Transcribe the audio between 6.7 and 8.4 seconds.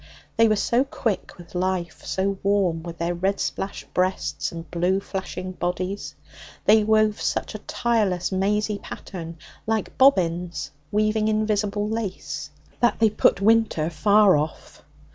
wove such a tireless,